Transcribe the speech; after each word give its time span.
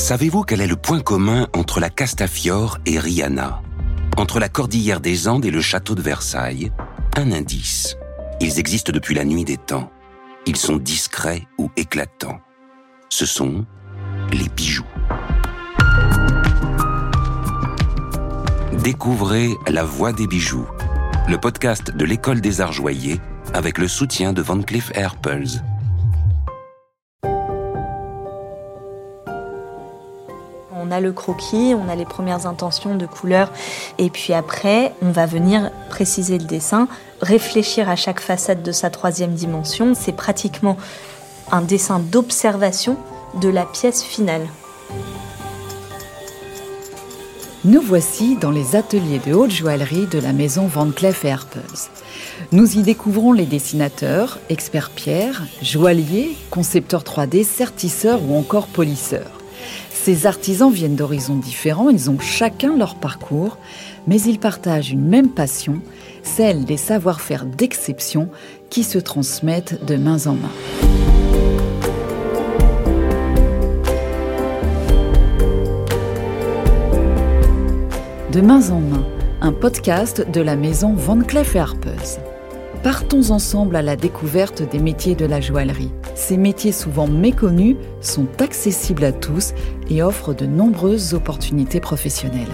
Savez-vous 0.00 0.44
quel 0.44 0.62
est 0.62 0.66
le 0.66 0.76
point 0.76 1.00
commun 1.00 1.46
entre 1.54 1.78
la 1.78 1.90
Castafiore 1.90 2.78
et 2.86 2.98
Rihanna? 2.98 3.60
Entre 4.16 4.40
la 4.40 4.48
cordillère 4.48 4.98
des 4.98 5.28
Andes 5.28 5.44
et 5.44 5.50
le 5.50 5.60
château 5.60 5.94
de 5.94 6.00
Versailles 6.00 6.72
Un 7.16 7.30
indice. 7.32 7.98
Ils 8.40 8.58
existent 8.58 8.92
depuis 8.92 9.14
la 9.14 9.26
nuit 9.26 9.44
des 9.44 9.58
temps. 9.58 9.92
Ils 10.46 10.56
sont 10.56 10.78
discrets 10.78 11.46
ou 11.58 11.70
éclatants. 11.76 12.40
Ce 13.10 13.26
sont 13.26 13.66
les 14.32 14.48
bijoux. 14.48 14.86
Découvrez 18.82 19.50
La 19.68 19.84
Voix 19.84 20.14
des 20.14 20.26
bijoux, 20.26 20.66
le 21.28 21.36
podcast 21.36 21.94
de 21.94 22.04
l'École 22.06 22.40
des 22.40 22.62
Arts 22.62 22.72
Joyers 22.72 23.20
avec 23.52 23.76
le 23.76 23.86
soutien 23.86 24.32
de 24.32 24.40
Van 24.40 24.62
Cleef 24.62 24.90
Arpels. 24.96 25.62
On 30.82 30.90
a 30.90 31.00
le 31.00 31.12
croquis, 31.12 31.74
on 31.74 31.90
a 31.90 31.94
les 31.94 32.06
premières 32.06 32.46
intentions 32.46 32.94
de 32.94 33.04
couleur, 33.04 33.52
et 33.98 34.08
puis 34.08 34.32
après, 34.32 34.94
on 35.02 35.10
va 35.10 35.26
venir 35.26 35.70
préciser 35.90 36.38
le 36.38 36.44
dessin, 36.44 36.88
réfléchir 37.20 37.90
à 37.90 37.96
chaque 37.96 38.20
facette 38.20 38.62
de 38.62 38.72
sa 38.72 38.88
troisième 38.88 39.34
dimension. 39.34 39.92
C'est 39.94 40.12
pratiquement 40.12 40.78
un 41.52 41.60
dessin 41.60 41.98
d'observation 41.98 42.96
de 43.40 43.50
la 43.50 43.66
pièce 43.66 44.02
finale. 44.02 44.46
Nous 47.66 47.82
voici 47.82 48.36
dans 48.36 48.50
les 48.50 48.74
ateliers 48.74 49.20
de 49.26 49.34
haute 49.34 49.50
joaillerie 49.50 50.06
de 50.06 50.18
la 50.18 50.32
maison 50.32 50.66
Van 50.66 50.90
Cleef 50.90 51.26
Arpels. 51.26 51.90
Nous 52.52 52.78
y 52.78 52.82
découvrons 52.82 53.32
les 53.32 53.44
dessinateurs, 53.44 54.38
experts 54.48 54.88
pierre, 54.88 55.42
joailliers, 55.60 56.38
concepteurs 56.48 57.02
3D, 57.02 57.44
sertisseurs 57.44 58.20
ou 58.26 58.34
encore 58.34 58.66
polisseurs. 58.66 59.39
Ces 60.02 60.24
artisans 60.24 60.72
viennent 60.72 60.96
d'horizons 60.96 61.36
différents, 61.36 61.90
ils 61.90 62.08
ont 62.08 62.18
chacun 62.18 62.74
leur 62.74 62.94
parcours, 62.94 63.58
mais 64.06 64.18
ils 64.22 64.38
partagent 64.38 64.92
une 64.92 65.06
même 65.06 65.28
passion, 65.28 65.82
celle 66.22 66.64
des 66.64 66.78
savoir-faire 66.78 67.44
d'exception 67.44 68.30
qui 68.70 68.82
se 68.82 68.98
transmettent 68.98 69.84
de 69.84 69.96
main 69.96 70.26
en 70.26 70.36
main. 70.36 70.48
De 78.32 78.40
main 78.40 78.70
en 78.70 78.80
main, 78.80 79.04
un 79.42 79.52
podcast 79.52 80.26
de 80.30 80.40
la 80.40 80.56
maison 80.56 80.94
Van 80.94 81.20
Cleef 81.20 81.56
Arpels. 81.56 82.22
Partons 82.82 83.32
ensemble 83.32 83.76
à 83.76 83.82
la 83.82 83.96
découverte 83.96 84.62
des 84.62 84.78
métiers 84.78 85.14
de 85.14 85.26
la 85.26 85.42
joaillerie. 85.42 85.92
Ces 86.20 86.36
métiers 86.36 86.70
souvent 86.70 87.08
méconnus 87.08 87.76
sont 88.02 88.28
accessibles 88.40 89.04
à 89.04 89.10
tous 89.10 89.52
et 89.88 90.02
offrent 90.02 90.34
de 90.34 90.44
nombreuses 90.44 91.14
opportunités 91.14 91.80
professionnelles. 91.80 92.46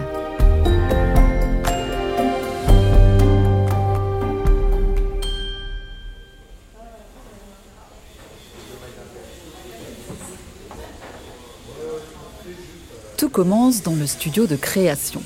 Tout 13.18 13.28
commence 13.28 13.82
dans 13.82 13.96
le 13.96 14.06
studio 14.06 14.46
de 14.46 14.56
création. 14.56 15.22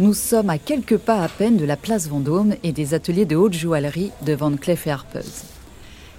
Nous 0.00 0.14
sommes 0.14 0.50
à 0.50 0.58
quelques 0.58 0.98
pas 0.98 1.22
à 1.22 1.28
peine 1.28 1.56
de 1.56 1.64
la 1.64 1.76
place 1.76 2.08
Vendôme 2.08 2.56
et 2.64 2.72
des 2.72 2.92
ateliers 2.92 3.24
de 3.24 3.36
haute 3.36 3.54
joaillerie 3.54 4.10
de 4.22 4.34
Van 4.34 4.56
Cleef 4.56 4.88
Arpels. 4.88 5.53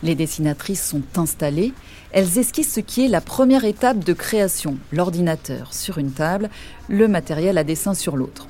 Les 0.05 0.13
dessinatrices 0.13 0.85
sont 0.85 1.01
installées, 1.17 1.73
elles 2.11 2.37
esquissent 2.37 2.75
ce 2.75 2.79
qui 2.79 3.03
est 3.03 3.07
la 3.07 3.21
première 3.21 3.65
étape 3.65 4.03
de 4.03 4.13
création, 4.13 4.77
l'ordinateur 4.91 5.73
sur 5.73 5.97
une 5.97 6.11
table, 6.11 6.51
le 6.87 7.07
matériel 7.07 7.57
à 7.57 7.63
dessin 7.63 7.95
sur 7.95 8.15
l'autre. 8.15 8.45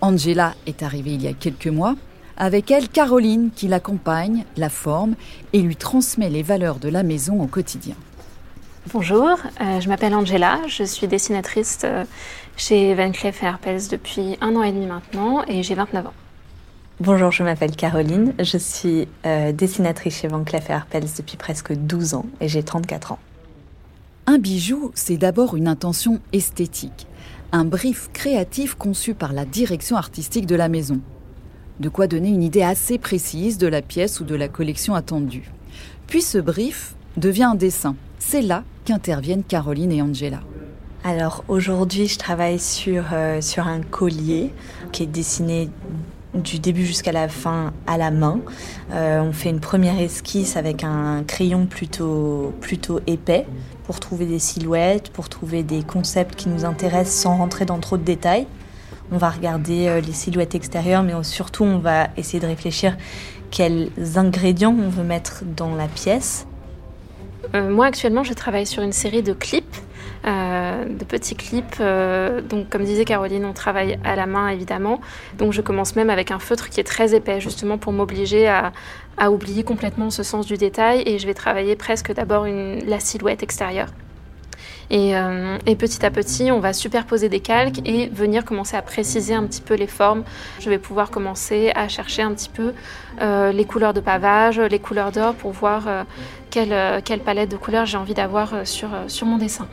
Angela 0.00 0.54
est 0.66 0.84
arrivée 0.84 1.14
il 1.14 1.22
y 1.22 1.26
a 1.26 1.32
quelques 1.32 1.66
mois, 1.66 1.96
avec 2.36 2.70
elle 2.70 2.88
Caroline 2.88 3.50
qui 3.52 3.66
l'accompagne, 3.66 4.44
la 4.56 4.68
forme 4.68 5.16
et 5.52 5.62
lui 5.62 5.74
transmet 5.74 6.30
les 6.30 6.44
valeurs 6.44 6.78
de 6.78 6.88
la 6.88 7.02
maison 7.02 7.42
au 7.42 7.48
quotidien. 7.48 7.96
Bonjour, 8.92 9.36
euh, 9.60 9.80
je 9.80 9.88
m'appelle 9.88 10.14
Angela, 10.14 10.60
je 10.68 10.84
suis 10.84 11.08
dessinatrice 11.08 11.80
euh, 11.82 12.04
chez 12.56 12.94
Van 12.94 13.10
Cleef 13.10 13.42
Arpels 13.42 13.88
depuis 13.90 14.36
un 14.40 14.54
an 14.54 14.62
et 14.62 14.70
demi 14.70 14.86
maintenant 14.86 15.42
et 15.48 15.64
j'ai 15.64 15.74
29 15.74 16.06
ans. 16.06 16.14
Bonjour, 17.00 17.32
je 17.32 17.42
m'appelle 17.42 17.74
Caroline, 17.74 18.34
je 18.38 18.56
suis 18.56 19.08
euh, 19.26 19.50
dessinatrice 19.50 20.20
chez 20.20 20.28
Van 20.28 20.44
Cleef 20.44 20.70
Arpels 20.70 21.08
depuis 21.18 21.36
presque 21.36 21.72
12 21.72 22.14
ans 22.14 22.26
et 22.40 22.46
j'ai 22.46 22.62
34 22.62 23.10
ans. 23.10 23.18
Un 24.26 24.38
bijou, 24.38 24.92
c'est 24.94 25.16
d'abord 25.16 25.56
une 25.56 25.66
intention 25.66 26.20
esthétique, 26.32 27.08
un 27.50 27.64
brief 27.64 28.10
créatif 28.12 28.76
conçu 28.76 29.12
par 29.12 29.32
la 29.32 29.44
direction 29.44 29.96
artistique 29.96 30.46
de 30.46 30.54
la 30.54 30.68
maison. 30.68 31.00
De 31.80 31.88
quoi 31.88 32.06
donner 32.06 32.28
une 32.28 32.44
idée 32.44 32.62
assez 32.62 32.96
précise 32.98 33.58
de 33.58 33.66
la 33.66 33.82
pièce 33.82 34.20
ou 34.20 34.24
de 34.24 34.36
la 34.36 34.46
collection 34.46 34.94
attendue. 34.94 35.50
Puis 36.06 36.22
ce 36.22 36.38
brief 36.38 36.94
devient 37.16 37.42
un 37.42 37.56
dessin. 37.56 37.96
C'est 38.20 38.42
là 38.42 38.62
qu'interviennent 38.84 39.42
Caroline 39.42 39.90
et 39.90 40.00
Angela. 40.00 40.42
Alors 41.02 41.44
aujourd'hui, 41.48 42.06
je 42.06 42.18
travaille 42.18 42.60
sur, 42.60 43.06
euh, 43.12 43.40
sur 43.40 43.66
un 43.66 43.82
collier 43.82 44.52
qui 44.92 45.02
est 45.02 45.06
dessiné 45.06 45.68
du 46.34 46.58
début 46.58 46.84
jusqu'à 46.84 47.12
la 47.12 47.28
fin 47.28 47.72
à 47.86 47.96
la 47.96 48.10
main. 48.10 48.40
Euh, 48.92 49.20
on 49.20 49.32
fait 49.32 49.50
une 49.50 49.60
première 49.60 49.98
esquisse 49.98 50.56
avec 50.56 50.84
un 50.84 51.22
crayon 51.26 51.66
plutôt, 51.66 52.52
épais 53.06 53.46
pour 53.84 54.00
trouver 54.00 54.26
des 54.26 54.38
silhouettes, 54.38 55.10
pour 55.10 55.28
trouver 55.28 55.62
des 55.62 55.82
concepts 55.82 56.34
qui 56.34 56.48
nous 56.48 56.64
intéressent 56.64 57.22
sans 57.22 57.36
rentrer 57.36 57.64
dans 57.64 57.78
trop 57.78 57.96
de 57.96 58.04
détails. 58.04 58.46
On 59.12 59.18
va 59.18 59.30
regarder 59.30 59.88
euh, 59.88 60.00
les 60.00 60.12
silhouettes 60.12 60.54
extérieures, 60.54 61.02
mais 61.02 61.12
surtout 61.22 61.64
on 61.64 61.78
va 61.78 62.08
essayer 62.16 62.40
de 62.40 62.46
réfléchir 62.46 62.96
quels 63.50 63.90
ingrédients 64.16 64.74
on 64.76 64.88
veut 64.88 65.04
mettre 65.04 65.44
dans 65.44 65.74
la 65.74 65.86
pièce 65.86 66.46
euh, 67.54 67.70
moi 67.70 67.86
actuellement 67.86 68.24
je 68.24 68.32
travaille 68.32 68.66
sur 68.66 68.82
une 68.82 68.92
série 68.92 69.22
de 69.22 69.32
clips, 69.32 69.76
euh, 70.26 70.86
de 70.86 71.04
petits 71.04 71.34
clips. 71.34 71.76
Euh, 71.80 72.40
donc 72.40 72.70
comme 72.70 72.82
disait 72.82 73.04
Caroline, 73.04 73.44
on 73.44 73.52
travaille 73.52 73.98
à 74.04 74.16
la 74.16 74.24
main 74.24 74.48
évidemment. 74.48 75.02
Donc 75.36 75.52
je 75.52 75.60
commence 75.60 75.96
même 75.96 76.08
avec 76.08 76.30
un 76.30 76.38
feutre 76.38 76.70
qui 76.70 76.80
est 76.80 76.84
très 76.84 77.14
épais 77.14 77.42
justement 77.42 77.76
pour 77.76 77.92
m'obliger 77.92 78.48
à, 78.48 78.72
oublier 79.30 79.64
complètement 79.64 80.08
ce 80.08 80.22
sens 80.22 80.46
du 80.46 80.56
détail 80.56 81.02
et 81.04 81.18
je 81.18 81.26
vais 81.26 81.34
travailler 81.34 81.76
presque 81.76 82.14
d'abord 82.14 82.46
la 82.46 83.00
silhouette 83.00 83.42
extérieure. 83.42 83.88
Euh, 84.92 85.58
et, 85.66 85.76
petit 85.76 86.06
à 86.06 86.10
petit, 86.10 86.50
on 86.50 86.58
va 86.58 86.72
superposer 86.72 87.28
des 87.28 87.40
calques 87.40 87.80
et 87.84 88.08
venir 88.08 88.46
commencer 88.46 88.78
à 88.78 88.82
préciser 88.82 89.34
un 89.34 89.44
petit 89.44 89.60
peu 89.60 89.74
les 89.74 89.86
formes. 89.86 90.24
Je 90.58 90.70
vais 90.70 90.78
pouvoir 90.78 91.10
commencer 91.10 91.70
à 91.74 91.88
chercher 91.88 92.22
un 92.22 92.32
petit 92.32 92.48
peu 92.48 92.72
les 93.20 93.64
couleurs 93.66 93.92
de 93.92 94.00
pavage, 94.00 94.58
les 94.58 94.78
couleurs 94.78 95.12
d'or 95.12 95.34
pour 95.34 95.52
voir 95.52 96.06
quelle, 96.50 97.20
palette 97.26 97.50
de 97.50 97.56
couleurs 97.58 97.84
j'ai 97.84 97.98
envie 97.98 98.14
d'avoir 98.14 98.66
sur 98.66 99.26
mon 99.26 99.36
dessin. 99.36 99.68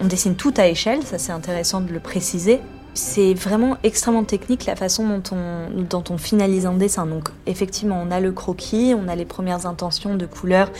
On 0.00 0.06
dessine 0.06 0.34
tout 0.34 0.54
à 0.56 0.66
échelle, 0.66 1.02
ça 1.02 1.18
c'est 1.18 1.32
intéressant 1.32 1.80
de 1.80 1.92
le 1.92 2.00
préciser. 2.00 2.60
C'est 2.94 3.34
vraiment 3.34 3.76
extrêmement 3.84 4.24
technique 4.24 4.66
la 4.66 4.74
façon 4.74 5.20
dont 5.30 6.04
on, 6.10 6.18
finalise 6.18 6.66
un 6.66 6.72
dessin. 6.72 7.06
Donc 7.06 7.28
effectivement, 7.46 8.02
on 8.04 8.10
a 8.10 8.18
le 8.18 8.32
croquis, 8.32 8.94
on 8.96 9.08
a 9.08 9.14
les 9.14 9.24
premières 9.24 9.66
intentions 9.66 10.16
de 10.16 10.26
couleurs, 10.26 10.70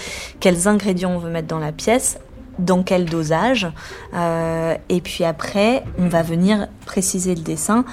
quels 0.40 0.66
ingrédients 0.66 1.12
on 1.12 1.18
veut 1.18 1.30
mettre 1.30 1.48
dans 1.48 1.58
la 1.58 1.72
pièce 1.72 2.18
dans 2.58 2.82
quel 2.82 3.06
dosage. 3.06 3.68
Euh, 4.12 4.76
et 4.90 5.00
puis 5.00 5.24
après, 5.24 5.82
on 5.98 6.08
va 6.08 6.22
venir 6.22 6.68
préciser 6.84 7.34
le 7.34 7.40
dessin, 7.40 7.84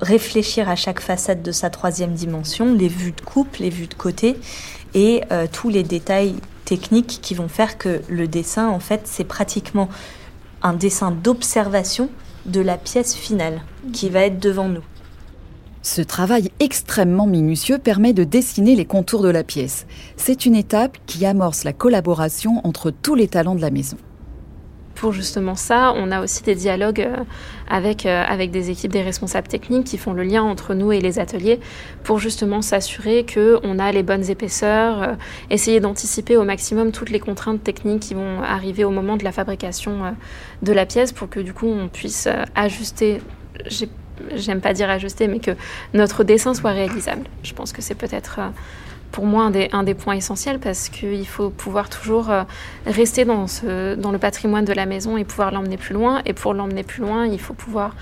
réfléchir 0.00 0.68
à 0.68 0.76
chaque 0.76 1.00
facette 1.00 1.42
de 1.42 1.52
sa 1.52 1.70
troisième 1.70 2.12
dimension, 2.12 2.74
les 2.74 2.88
vues 2.88 3.12
de 3.12 3.20
coupe, 3.20 3.56
les 3.56 3.70
vues 3.70 3.86
de 3.86 3.94
côté 3.94 4.36
et 4.94 5.22
euh, 5.32 5.46
tous 5.50 5.70
les 5.70 5.82
détails 5.82 6.34
techniques 6.66 7.20
qui 7.22 7.34
vont 7.34 7.48
faire 7.48 7.78
que 7.78 8.02
le 8.10 8.28
dessin, 8.28 8.68
en 8.68 8.80
fait, 8.80 9.02
c'est 9.04 9.24
pratiquement 9.24 9.88
un 10.62 10.74
dessin 10.74 11.10
d'observation 11.10 12.10
de 12.44 12.60
la 12.60 12.76
pièce 12.76 13.14
finale 13.14 13.62
qui 13.94 14.10
va 14.10 14.20
être 14.20 14.38
devant 14.38 14.68
nous. 14.68 14.82
Ce 15.82 16.02
travail 16.02 16.50
extrêmement 16.58 17.26
minutieux 17.26 17.78
permet 17.78 18.12
de 18.12 18.24
dessiner 18.24 18.74
les 18.74 18.84
contours 18.84 19.22
de 19.22 19.28
la 19.28 19.44
pièce. 19.44 19.86
C'est 20.16 20.44
une 20.44 20.56
étape 20.56 20.98
qui 21.06 21.24
amorce 21.24 21.62
la 21.62 21.72
collaboration 21.72 22.60
entre 22.64 22.90
tous 22.90 23.14
les 23.14 23.28
talents 23.28 23.54
de 23.54 23.60
la 23.60 23.70
maison. 23.70 23.96
Pour 24.96 25.12
justement 25.12 25.54
ça, 25.54 25.92
on 25.94 26.10
a 26.10 26.22
aussi 26.22 26.42
des 26.42 26.54
dialogues 26.54 27.02
euh, 27.02 27.22
avec, 27.68 28.06
euh, 28.06 28.24
avec 28.26 28.50
des 28.50 28.70
équipes 28.70 28.92
des 28.92 29.02
responsables 29.02 29.46
techniques 29.46 29.84
qui 29.84 29.98
font 29.98 30.14
le 30.14 30.22
lien 30.22 30.42
entre 30.42 30.72
nous 30.72 30.90
et 30.90 31.00
les 31.00 31.18
ateliers 31.18 31.60
pour 32.02 32.18
justement 32.18 32.62
s'assurer 32.62 33.26
qu'on 33.26 33.78
a 33.78 33.92
les 33.92 34.02
bonnes 34.02 34.28
épaisseurs, 34.30 35.02
euh, 35.02 35.14
essayer 35.50 35.80
d'anticiper 35.80 36.38
au 36.38 36.44
maximum 36.44 36.92
toutes 36.92 37.10
les 37.10 37.20
contraintes 37.20 37.62
techniques 37.62 38.00
qui 38.00 38.14
vont 38.14 38.42
arriver 38.42 38.84
au 38.84 38.90
moment 38.90 39.18
de 39.18 39.24
la 39.24 39.32
fabrication 39.32 40.16
de 40.62 40.72
la 40.72 40.86
pièce 40.86 41.12
pour 41.12 41.28
que 41.28 41.40
du 41.40 41.52
coup 41.52 41.66
on 41.66 41.88
puisse 41.88 42.26
ajuster 42.54 43.20
j'aime 44.34 44.60
pas 44.60 44.72
dire 44.72 44.90
ajuster, 44.90 45.28
mais 45.28 45.40
que 45.40 45.52
notre 45.94 46.24
dessin 46.24 46.54
soit 46.54 46.72
réalisable. 46.72 47.24
Je 47.42 47.52
pense 47.52 47.72
que 47.72 47.82
c'est 47.82 47.94
peut-être 47.94 48.36
euh, 48.38 48.48
pour 49.12 49.26
moi 49.26 49.44
un 49.44 49.50
des, 49.50 49.68
un 49.72 49.82
des 49.82 49.94
points 49.94 50.14
essentiels 50.14 50.58
parce 50.58 50.88
qu'il 50.88 51.26
faut 51.26 51.50
pouvoir 51.50 51.88
toujours 51.88 52.30
euh, 52.30 52.42
rester 52.86 53.24
dans, 53.24 53.46
ce, 53.46 53.94
dans 53.94 54.12
le 54.12 54.18
patrimoine 54.18 54.64
de 54.64 54.72
la 54.72 54.86
maison 54.86 55.16
et 55.16 55.24
pouvoir 55.24 55.50
l'emmener 55.50 55.76
plus 55.76 55.94
loin. 55.94 56.22
Et 56.26 56.32
pour 56.32 56.54
l'emmener 56.54 56.82
plus 56.82 57.02
loin, 57.02 57.26
il 57.26 57.40
faut 57.40 57.54
pouvoir 57.54 57.94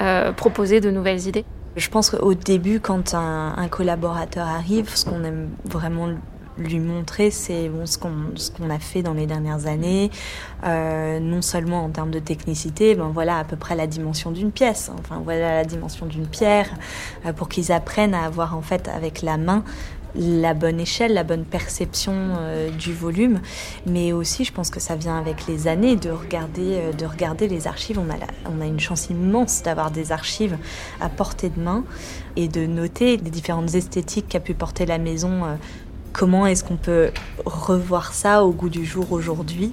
euh, 0.00 0.32
proposer 0.32 0.80
de 0.80 0.90
nouvelles 0.90 1.26
idées. 1.26 1.44
Je 1.76 1.88
pense 1.88 2.10
qu'au 2.10 2.34
début, 2.34 2.78
quand 2.78 3.14
un, 3.14 3.54
un, 3.56 3.68
collaborateur 3.68 4.46
arrive, 4.46 4.88
ce 4.94 5.04
qu'on 5.04 5.24
aime 5.24 5.48
vraiment 5.64 6.08
lui 6.58 6.78
montrer, 6.78 7.30
c'est 7.30 7.68
bon, 7.68 7.86
ce 7.86 7.98
qu'on 7.98 8.70
a 8.70 8.78
fait 8.78 9.02
dans 9.02 9.14
les 9.14 9.26
dernières 9.26 9.66
années, 9.66 10.10
euh, 10.64 11.18
non 11.20 11.42
seulement 11.42 11.84
en 11.84 11.90
termes 11.90 12.10
de 12.10 12.20
technicité, 12.20 12.94
ben 12.94 13.10
voilà 13.12 13.38
à 13.38 13.44
peu 13.44 13.56
près 13.56 13.74
la 13.74 13.86
dimension 13.86 14.30
d'une 14.30 14.52
pièce, 14.52 14.90
enfin 14.98 15.20
voilà 15.24 15.56
la 15.56 15.64
dimension 15.64 16.06
d'une 16.06 16.26
pierre, 16.26 16.68
euh, 17.26 17.32
pour 17.32 17.48
qu'ils 17.48 17.72
apprennent 17.72 18.14
à 18.14 18.24
avoir 18.24 18.56
en 18.56 18.62
fait 18.62 18.88
avec 18.88 19.22
la 19.22 19.36
main 19.36 19.64
la 20.16 20.54
bonne 20.54 20.78
échelle, 20.78 21.12
la 21.12 21.24
bonne 21.24 21.44
perception 21.44 22.12
euh, 22.14 22.70
du 22.70 22.92
volume, 22.92 23.40
mais 23.84 24.12
aussi 24.12 24.44
je 24.44 24.52
pense 24.52 24.70
que 24.70 24.78
ça 24.78 24.94
vient 24.94 25.18
avec 25.18 25.48
les 25.48 25.66
années 25.66 25.96
de 25.96 26.08
regarder, 26.10 26.92
de 26.96 27.04
regarder 27.04 27.48
les 27.48 27.66
archives. 27.66 27.98
On 27.98 28.08
a, 28.08 28.14
on 28.48 28.60
a 28.60 28.66
une 28.66 28.78
chance 28.78 29.10
immense 29.10 29.64
d'avoir 29.64 29.90
des 29.90 30.12
archives 30.12 30.56
à 31.00 31.08
portée 31.08 31.48
de 31.48 31.60
main 31.60 31.82
et 32.36 32.46
de 32.46 32.64
noter 32.64 33.16
les 33.16 33.30
différentes 33.30 33.74
esthétiques 33.74 34.28
qu'a 34.28 34.38
pu 34.38 34.54
porter 34.54 34.86
la 34.86 34.98
maison. 34.98 35.56
Comment 36.14 36.46
est-ce 36.46 36.64
qu'on 36.64 36.76
peut 36.76 37.10
revoir 37.44 38.14
ça 38.14 38.44
au 38.44 38.52
goût 38.52 38.70
du 38.70 38.86
jour 38.86 39.12
aujourd'hui 39.12 39.72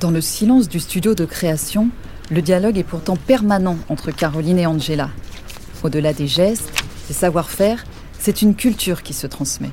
Dans 0.00 0.10
le 0.10 0.20
silence 0.20 0.68
du 0.68 0.80
studio 0.80 1.14
de 1.14 1.24
création, 1.24 1.88
le 2.30 2.42
dialogue 2.42 2.76
est 2.76 2.84
pourtant 2.84 3.16
permanent 3.16 3.78
entre 3.88 4.10
Caroline 4.10 4.58
et 4.58 4.66
Angela. 4.66 5.08
Au-delà 5.82 6.12
des 6.12 6.26
gestes, 6.26 6.70
des 7.08 7.14
savoir-faire, 7.14 7.84
c'est 8.18 8.42
une 8.42 8.56
culture 8.56 9.02
qui 9.02 9.14
se 9.14 9.26
transmet. 9.26 9.70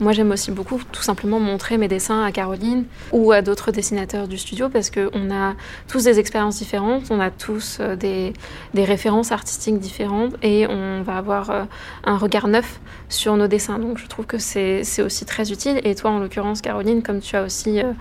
Moi, 0.00 0.10
j'aime 0.10 0.32
aussi 0.32 0.50
beaucoup 0.50 0.80
tout 0.90 1.02
simplement 1.02 1.38
montrer 1.38 1.78
mes 1.78 1.86
dessins 1.86 2.24
à 2.24 2.32
Caroline 2.32 2.84
ou 3.12 3.30
à 3.30 3.42
d'autres 3.42 3.70
dessinateurs 3.70 4.26
du 4.26 4.36
studio 4.36 4.68
parce 4.68 4.90
qu'on 4.90 5.30
a 5.30 5.54
tous 5.86 6.02
des 6.02 6.18
expériences 6.18 6.58
différentes, 6.58 7.04
on 7.10 7.20
a 7.20 7.30
tous 7.30 7.78
euh, 7.80 7.94
des, 7.94 8.32
références 8.74 9.30
artistiques 9.30 9.78
différentes 9.78 10.34
et 10.42 10.66
on 10.66 11.02
va 11.02 11.16
avoir 11.16 11.50
euh, 11.50 11.64
un 12.02 12.16
regard 12.16 12.48
neuf 12.48 12.80
sur 13.08 13.36
nos 13.36 13.46
dessins. 13.46 13.78
Donc, 13.78 13.98
je 13.98 14.08
trouve 14.08 14.26
que 14.26 14.38
c'est 14.38 14.82
aussi 15.00 15.24
très 15.26 15.52
utile. 15.52 15.80
Et 15.84 15.94
toi, 15.94 16.10
en 16.10 16.18
l'occurrence, 16.18 16.60
Caroline, 16.60 17.00
comme 17.00 17.20
tu 17.20 17.36
as 17.36 17.44
aussi 17.44 17.80
euh, 17.80 17.92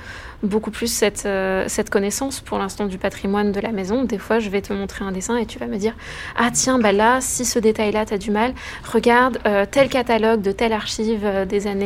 beaucoup 0.41 0.71
plus 0.71 0.91
cette, 0.91 1.89
connaissance 1.91 2.41
pour 2.41 2.57
l'instant 2.57 2.85
du 2.85 2.97
patrimoine 2.97 3.51
de 3.51 3.59
la 3.59 3.71
maison. 3.71 4.03
Des 4.03 4.17
fois, 4.17 4.39
je 4.39 4.49
vais 4.49 4.61
te 4.61 4.73
montrer 4.73 5.05
un 5.05 5.11
dessin 5.11 5.37
et 5.37 5.45
tu 5.45 5.59
vas 5.59 5.67
me 5.67 5.77
dire 5.77 5.93
Ah, 6.35 6.49
tiens, 6.51 6.79
bah 6.79 6.91
là, 6.91 7.21
si 7.21 7.45
ce 7.45 7.59
détail-là, 7.59 8.07
tu 8.07 8.15
as 8.15 8.17
du 8.17 8.31
mal, 8.31 8.53
regarde 8.83 9.37
tel 9.71 9.89
catalogue 9.89 10.41
de 10.41 10.51
telle 10.51 10.73
archive 10.73 11.45
des 11.47 11.67
années 11.67 11.82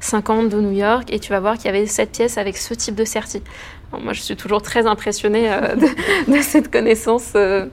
50 0.00 0.48
de 0.48 0.60
New 0.60 0.72
York 0.72 1.12
et 1.12 1.18
tu 1.18 1.30
vas 1.30 1.40
voir 1.40 1.56
qu'il 1.56 1.66
y 1.66 1.68
avait 1.68 1.86
cette 1.86 2.12
pièce 2.12 2.38
avec 2.38 2.56
ce 2.56 2.74
type 2.74 2.94
de 2.94 3.04
certi. 3.04 3.42
moi, 3.92 4.12
je 4.12 4.20
suis 4.20 4.36
toujours 4.36 4.62
très 4.62 4.86
impressionnée 4.86 5.48
de, 6.28 6.40
cette 6.42 6.70
connaissance 6.70 7.32
que, 7.32 7.68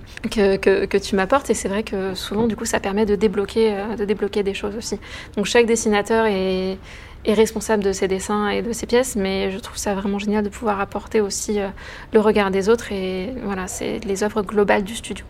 que, 0.57 0.85
que, 0.85 0.97
tu 0.97 1.15
m'apportes 1.15 1.49
et 1.49 1.53
c'est 1.53 1.69
vrai 1.69 1.83
que 1.83 2.13
souvent, 2.13 2.47
du 2.47 2.55
coup, 2.55 2.65
ça 2.65 2.79
permet 2.79 3.05
de 3.05 3.15
débloquer, 3.15 3.75
de 3.97 4.05
débloquer 4.05 4.43
des 4.43 4.53
choses 4.53 4.75
aussi. 4.75 4.99
Donc, 5.35 5.45
chaque 5.45 5.65
dessinateur 5.65 6.25
est 6.25 6.77
est 7.25 7.33
responsable 7.33 7.83
de 7.83 7.91
ses 7.91 8.07
dessins 8.07 8.49
et 8.49 8.61
de 8.61 8.73
ses 8.73 8.87
pièces, 8.87 9.15
mais 9.15 9.51
je 9.51 9.59
trouve 9.59 9.77
ça 9.77 9.93
vraiment 9.93 10.19
génial 10.19 10.43
de 10.43 10.49
pouvoir 10.49 10.79
apporter 10.79 11.21
aussi 11.21 11.59
euh, 11.59 11.67
le 12.13 12.19
regard 12.19 12.51
des 12.51 12.69
autres 12.69 12.91
et 12.91 13.33
voilà, 13.43 13.67
c'est 13.67 13.99
les 14.05 14.23
œuvres 14.23 14.41
globales 14.41 14.83
du 14.83 14.95
studio. 14.95 15.25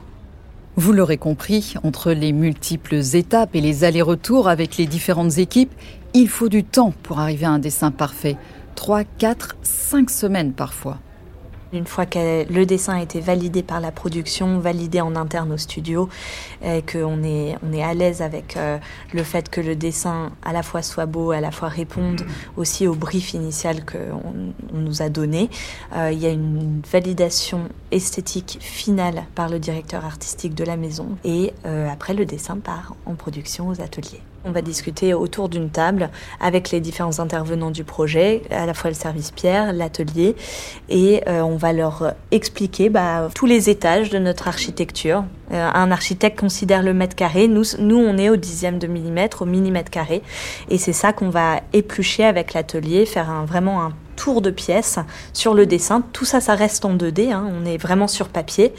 Vous 0.77 0.93
l'aurez 0.93 1.17
compris, 1.17 1.73
entre 1.83 2.13
les 2.13 2.31
multiples 2.31 3.01
étapes 3.13 3.55
et 3.55 3.61
les 3.61 3.83
allers-retours 3.83 4.47
avec 4.47 4.77
les 4.77 4.85
différentes 4.85 5.37
équipes, 5.37 5.73
il 6.13 6.29
faut 6.29 6.47
du 6.47 6.63
temps 6.63 6.93
pour 7.03 7.19
arriver 7.19 7.45
à 7.45 7.51
un 7.51 7.59
dessin 7.59 7.91
parfait. 7.91 8.37
3, 8.75 9.03
4, 9.03 9.57
5 9.63 10.09
semaines 10.09 10.53
parfois. 10.53 10.97
Une 11.73 11.87
fois 11.87 12.05
que 12.05 12.51
le 12.51 12.65
dessin 12.65 12.95
a 12.97 13.01
été 13.01 13.21
validé 13.21 13.63
par 13.63 13.79
la 13.79 13.91
production, 13.91 14.59
validé 14.59 14.99
en 14.99 15.15
interne 15.15 15.53
au 15.53 15.57
studio, 15.57 16.09
et 16.63 16.81
qu'on 16.81 17.23
est, 17.23 17.55
on 17.63 17.71
est 17.73 17.83
à 17.83 17.93
l'aise 17.93 18.21
avec 18.21 18.57
euh, 18.57 18.77
le 19.13 19.23
fait 19.23 19.49
que 19.49 19.61
le 19.61 19.75
dessin 19.75 20.31
à 20.43 20.51
la 20.51 20.63
fois 20.63 20.81
soit 20.81 21.05
beau, 21.05 21.31
à 21.31 21.39
la 21.39 21.51
fois 21.51 21.69
réponde 21.69 22.25
aussi 22.57 22.87
au 22.87 22.95
brief 22.95 23.33
initial 23.33 23.85
qu'on 23.85 24.53
on 24.73 24.77
nous 24.77 25.01
a 25.01 25.09
donné, 25.09 25.49
euh, 25.95 26.11
il 26.11 26.19
y 26.19 26.25
a 26.25 26.31
une 26.31 26.81
validation 26.91 27.69
esthétique 27.91 28.57
finale 28.59 29.23
par 29.35 29.49
le 29.49 29.59
directeur 29.59 30.05
artistique 30.05 30.55
de 30.55 30.63
la 30.63 30.77
maison 30.77 31.17
et 31.23 31.53
euh, 31.65 31.89
après 31.89 32.13
le 32.13 32.25
dessin 32.25 32.57
part 32.57 32.95
en 33.05 33.15
production 33.15 33.69
aux 33.69 33.81
ateliers. 33.81 34.21
On 34.43 34.51
va 34.51 34.61
discuter 34.61 35.13
autour 35.13 35.49
d'une 35.49 35.69
table 35.69 36.09
avec 36.39 36.71
les 36.71 36.79
différents 36.79 37.19
intervenants 37.19 37.69
du 37.71 37.83
projet, 37.83 38.41
à 38.49 38.65
la 38.65 38.73
fois 38.73 38.89
le 38.89 38.95
service 38.95 39.31
Pierre, 39.31 39.71
l'atelier, 39.71 40.35
et 40.89 41.21
euh, 41.27 41.41
on 41.41 41.57
va 41.57 41.73
leur 41.73 42.13
expliquer 42.31 42.89
bah, 42.89 43.29
tous 43.35 43.45
les 43.45 43.69
étages 43.69 44.09
de 44.09 44.17
notre 44.17 44.47
architecture. 44.47 45.23
Euh, 45.51 45.69
un 45.73 45.91
architecte 45.91 46.39
considère 46.39 46.81
le 46.81 46.93
mètre 46.93 47.15
carré, 47.15 47.47
nous, 47.47 47.63
nous 47.77 47.97
on 47.97 48.17
est 48.17 48.29
au 48.29 48.35
dixième 48.35 48.79
de 48.79 48.87
millimètre, 48.87 49.43
au 49.43 49.45
millimètre 49.45 49.91
carré, 49.91 50.23
et 50.69 50.77
c'est 50.77 50.93
ça 50.93 51.13
qu'on 51.13 51.29
va 51.29 51.61
éplucher 51.73 52.23
avec 52.23 52.53
l'atelier, 52.53 53.05
faire 53.05 53.45
vraiment 53.45 53.83
un 53.83 53.93
tour 54.21 54.43
de 54.43 54.51
pièces 54.51 54.99
sur 55.33 55.55
le 55.55 55.65
dessin. 55.65 56.03
Tout 56.13 56.25
ça, 56.25 56.41
ça 56.41 56.53
reste 56.53 56.85
en 56.85 56.95
2D, 56.95 57.31
hein. 57.31 57.43
on 57.59 57.65
est 57.65 57.77
vraiment 57.77 58.07
sur 58.07 58.27
papier. 58.29 58.71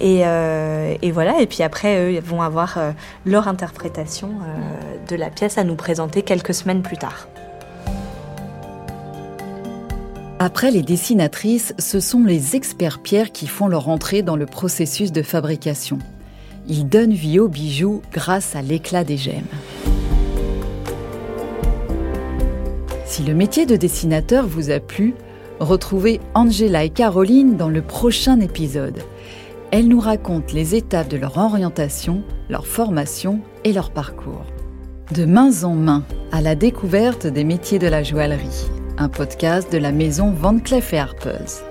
Et, 0.00 0.22
euh, 0.24 0.94
voilà, 1.12 1.42
et 1.42 1.46
puis 1.46 1.62
après, 1.62 1.98
eux 1.98 2.20
vont 2.20 2.40
avoir 2.40 2.78
euh, 2.78 2.92
leur 3.26 3.48
interprétation 3.48 4.30
euh, 4.30 5.06
de 5.06 5.14
la 5.14 5.28
pièce 5.28 5.58
à 5.58 5.64
nous 5.64 5.74
présenter 5.74 6.22
quelques 6.22 6.54
semaines 6.54 6.80
plus 6.80 6.96
tard. 6.96 7.28
Après 10.38 10.70
les 10.70 10.82
dessinatrices, 10.82 11.74
ce 11.78 12.00
sont 12.00 12.24
les 12.24 12.56
experts 12.56 13.00
pierres 13.00 13.32
qui 13.32 13.46
font 13.46 13.68
leur 13.68 13.90
entrée 13.90 14.22
dans 14.22 14.36
le 14.36 14.46
processus 14.46 15.12
de 15.12 15.20
fabrication. 15.20 15.98
Ils 16.66 16.88
donnent 16.88 17.12
vie 17.12 17.40
aux 17.40 17.48
bijoux 17.48 18.00
grâce 18.10 18.56
à 18.56 18.62
l'éclat 18.62 19.04
des 19.04 19.18
gemmes. 19.18 19.44
Si 23.08 23.22
le 23.22 23.32
métier 23.32 23.64
de 23.64 23.74
dessinateur 23.74 24.46
vous 24.46 24.70
a 24.70 24.80
plu, 24.80 25.14
retrouvez 25.60 26.20
Angela 26.34 26.84
et 26.84 26.90
Caroline 26.90 27.56
dans 27.56 27.70
le 27.70 27.80
prochain 27.80 28.38
épisode. 28.38 28.98
Elles 29.70 29.88
nous 29.88 29.98
racontent 29.98 30.52
les 30.52 30.74
étapes 30.74 31.08
de 31.08 31.16
leur 31.16 31.38
orientation, 31.38 32.22
leur 32.50 32.66
formation 32.66 33.40
et 33.64 33.72
leur 33.72 33.92
parcours. 33.92 34.44
De 35.14 35.24
main 35.24 35.64
en 35.64 35.74
main 35.74 36.04
à 36.32 36.42
la 36.42 36.54
découverte 36.54 37.26
des 37.26 37.44
métiers 37.44 37.78
de 37.78 37.88
la 37.88 38.02
joaillerie, 38.02 38.68
un 38.98 39.08
podcast 39.08 39.72
de 39.72 39.78
la 39.78 39.90
maison 39.90 40.30
Van 40.30 40.58
Cleef 40.58 40.92
Arpels. 40.92 41.67